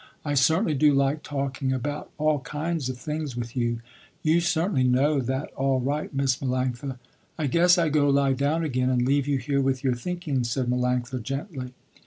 [0.25, 3.81] I certainly do like talking about all kinds of things with you.
[4.23, 6.97] You certainly know that all right, Miss Melanctha."
[7.37, 10.65] "I guess I go lie down again and leave you here with your thinking," said
[10.65, 11.75] Melanctha gently.